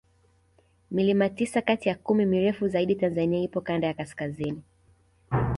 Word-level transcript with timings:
milima 0.91 1.29
tisa 1.29 1.61
Kati 1.61 1.89
ya 1.89 1.95
kumi 1.95 2.25
mirefu 2.25 2.67
zaidi 2.67 2.95
tanzania 2.95 3.41
ipo 3.41 3.61
Kanda 3.61 3.87
ya 3.87 3.93
kaskazini 3.93 4.61